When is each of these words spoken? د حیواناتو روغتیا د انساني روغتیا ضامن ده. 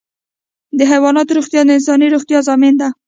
د 0.77 0.79
حیواناتو 0.91 1.35
روغتیا 1.37 1.61
د 1.65 1.69
انساني 1.77 2.07
روغتیا 2.11 2.39
ضامن 2.47 2.73
ده. 2.81 2.87